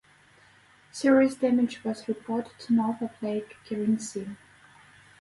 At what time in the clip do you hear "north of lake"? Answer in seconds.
2.71-3.55